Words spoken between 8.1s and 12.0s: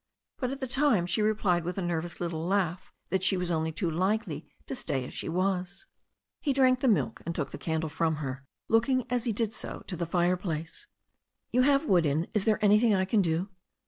her^ looking as he did so to the fireplace. "You have